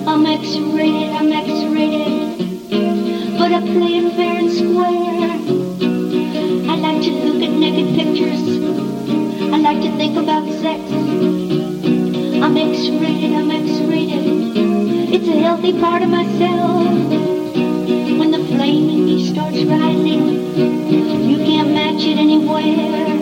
[0.09, 1.11] I'm X-rated.
[1.15, 3.39] I'm X-rated.
[3.39, 5.39] But I play it fair and square.
[6.69, 8.43] I like to look at naked pictures.
[9.55, 10.83] I like to think about sex.
[12.43, 13.33] I'm X-rated.
[13.33, 14.27] I'm X-rated.
[15.15, 16.89] It's a healthy part of myself
[18.19, 20.43] When flame in me starts rising.
[21.31, 23.14] You can't match it anywhere.